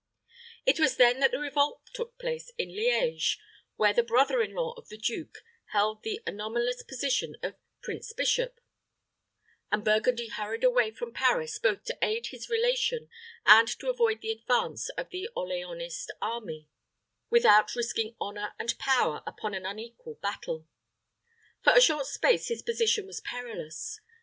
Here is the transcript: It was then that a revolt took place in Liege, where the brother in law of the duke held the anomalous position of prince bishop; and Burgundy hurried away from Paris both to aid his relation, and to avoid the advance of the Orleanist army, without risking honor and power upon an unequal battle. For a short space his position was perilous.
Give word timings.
It 0.65 0.79
was 0.79 0.95
then 0.97 1.19
that 1.19 1.35
a 1.35 1.37
revolt 1.37 1.87
took 1.93 2.17
place 2.17 2.51
in 2.57 2.69
Liege, 2.69 3.37
where 3.75 3.93
the 3.93 4.01
brother 4.01 4.41
in 4.41 4.55
law 4.55 4.73
of 4.75 4.87
the 4.87 4.97
duke 4.97 5.43
held 5.73 6.01
the 6.01 6.21
anomalous 6.25 6.81
position 6.81 7.35
of 7.43 7.53
prince 7.83 8.11
bishop; 8.11 8.59
and 9.71 9.85
Burgundy 9.85 10.29
hurried 10.29 10.63
away 10.63 10.89
from 10.89 11.13
Paris 11.13 11.59
both 11.59 11.83
to 11.83 11.97
aid 12.01 12.29
his 12.31 12.49
relation, 12.49 13.09
and 13.45 13.67
to 13.77 13.91
avoid 13.91 14.21
the 14.21 14.31
advance 14.31 14.89
of 14.97 15.11
the 15.11 15.29
Orleanist 15.37 16.07
army, 16.19 16.67
without 17.29 17.75
risking 17.75 18.15
honor 18.19 18.55
and 18.57 18.79
power 18.79 19.21
upon 19.27 19.53
an 19.53 19.67
unequal 19.67 20.15
battle. 20.15 20.67
For 21.63 21.73
a 21.73 21.79
short 21.79 22.07
space 22.07 22.47
his 22.47 22.63
position 22.63 23.05
was 23.05 23.21
perilous. 23.21 23.99